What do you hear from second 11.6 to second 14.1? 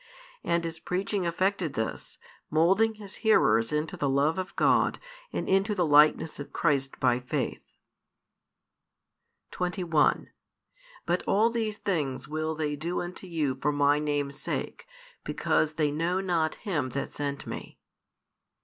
things will they do unto you for My